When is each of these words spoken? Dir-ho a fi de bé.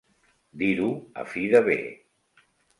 Dir-ho 0.61 0.89
a 1.25 1.27
fi 1.35 1.45
de 1.53 1.63
bé. 1.71 1.79